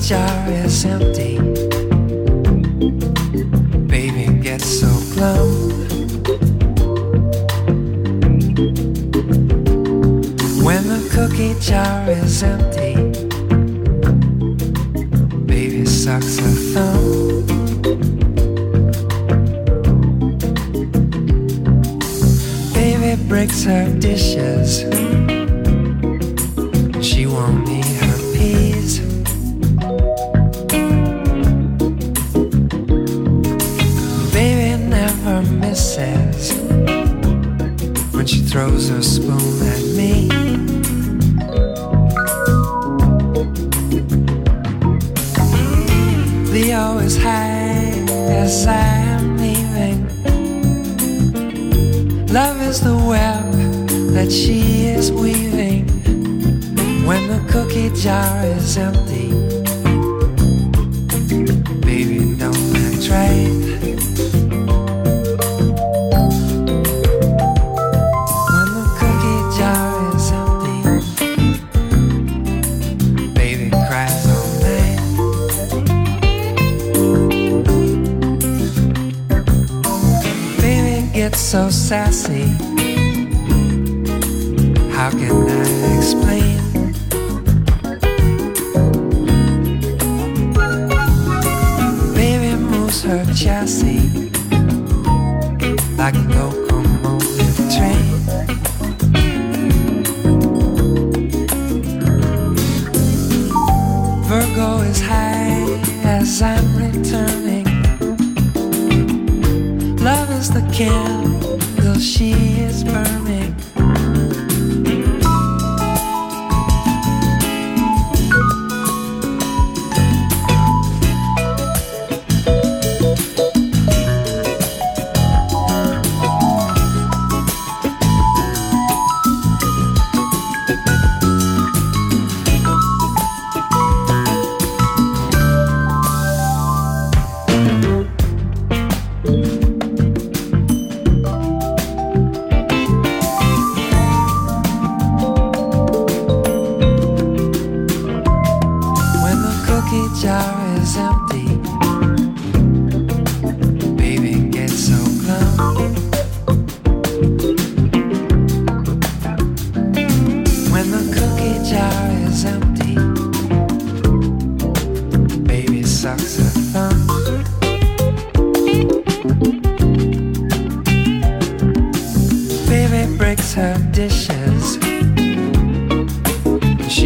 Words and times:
jar 0.00 0.48
is 0.48 0.84
empty. 0.84 1.38
Baby 3.86 4.40
gets 4.40 4.64
so 4.64 4.86
glum. 5.14 5.48
When 10.62 10.86
the 10.86 11.00
cookie 11.12 11.58
jar 11.60 12.08
is 12.10 12.42
empty, 12.42 12.94
baby 15.46 15.84
sucks 15.84 16.38
her 16.38 16.54
thumb. 16.72 17.46
Baby 22.72 23.22
breaks 23.28 23.64
her 23.64 23.98
dishes. 23.98 25.07
jar 57.90 58.44
is 58.44 58.76
empty. 58.76 59.67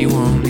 she 0.00 0.06
won't 0.06 0.49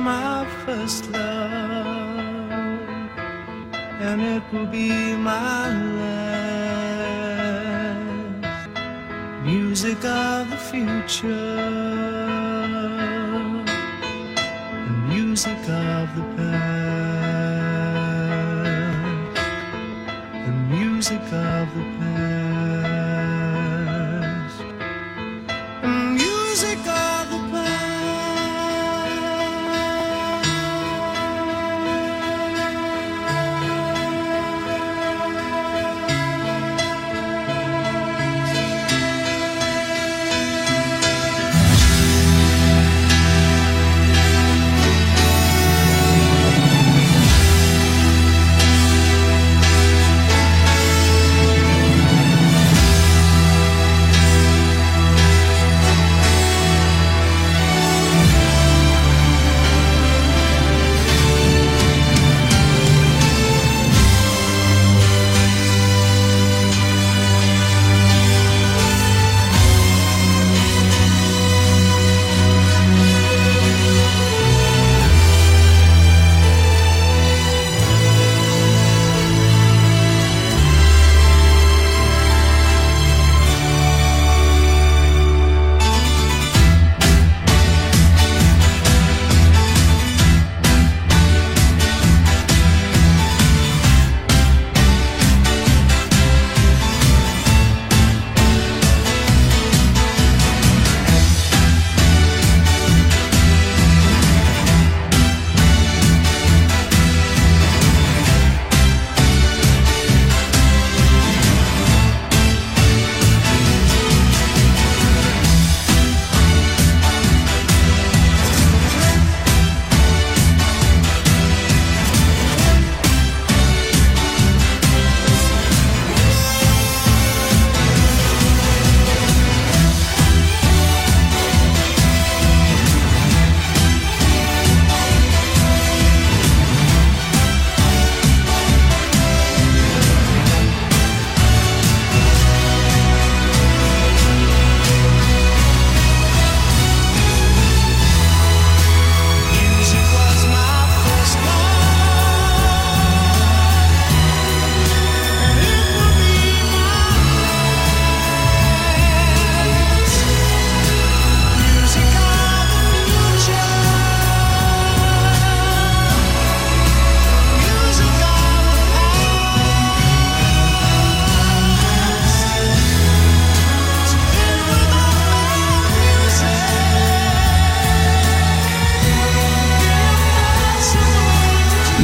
my 0.00 0.46
first 0.64 1.10
love, 1.10 2.18
and 4.00 4.20
it 4.22 4.42
will 4.52 4.66
be 4.66 4.90
my 5.14 5.68
last. 5.98 6.30
Music 9.44 10.04
of 10.04 10.50
the 10.50 10.56
future. 10.56 11.79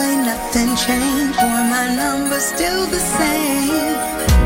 Ain't 0.00 0.24
nothing 0.24 0.74
changed. 0.76 1.38
Boy, 1.38 1.62
my 1.74 1.94
number's 1.94 2.44
still 2.44 2.86
the 2.86 3.00
same. 3.00 4.45